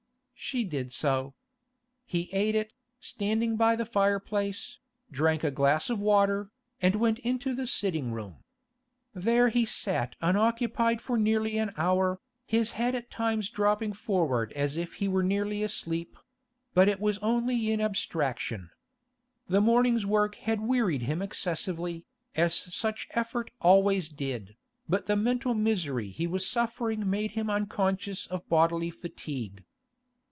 [0.43, 1.35] She did so.
[2.03, 4.79] He ate it, standing by the fireplace,
[5.11, 6.49] drank a glass of water,
[6.81, 8.37] and went into the sitting room.
[9.13, 14.77] There he sat unoccupied for nearly an hour, his head at times dropping forward as
[14.77, 16.17] if he were nearly asleep;
[16.73, 18.71] but it was only in abstraction.
[19.47, 22.03] The morning's work had wearied him excessively,
[22.35, 24.55] as such effort always did,
[24.89, 29.63] but the mental misery he was suffering made him unconscious of bodily fatigue.